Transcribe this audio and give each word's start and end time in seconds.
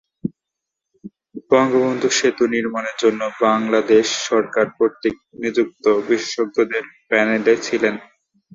বঙ্গবন্ধু 1.51 2.07
সেতু 2.17 2.43
নির্মাণের 2.55 2.95
জন্য 3.03 3.21
বাংলাদেশ 3.41 4.05
সরকার 4.29 4.65
কর্তৃক 4.77 5.15
নিযুক্ত 5.41 5.85
বিশেষজ্ঞদের 6.07 6.83
প্যানেলে 7.09 7.53
ছিলেন। 7.65 7.95